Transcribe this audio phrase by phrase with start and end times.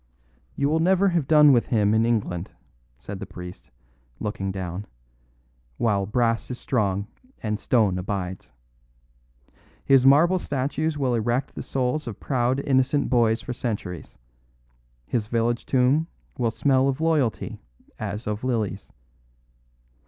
[0.55, 2.49] "You will never have done with him in England,"
[2.97, 3.69] said the priest,
[4.19, 4.87] looking down,
[5.77, 7.05] "while brass is strong
[7.43, 8.51] and stone abides.
[9.85, 14.17] His marble statues will erect the souls of proud, innocent boys for centuries,
[15.05, 17.61] his village tomb will smell of loyalty
[17.99, 18.91] as of lilies.